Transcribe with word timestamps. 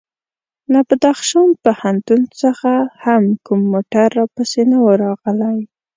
له 0.71 0.79
بدخشان 0.87 1.49
پوهنتون 1.63 2.21
څخه 2.41 2.71
هم 3.03 3.23
کوم 3.45 3.61
موټر 3.73 4.07
راپسې 4.19 4.61
نه 4.71 4.77
و 4.85 4.87
راغلی. 5.03 5.59